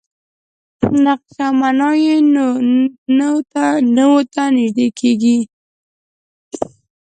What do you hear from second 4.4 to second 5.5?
نژدې کېږي.